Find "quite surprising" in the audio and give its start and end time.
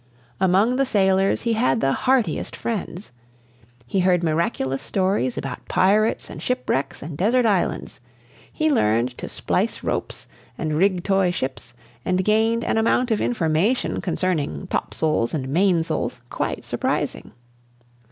16.31-17.31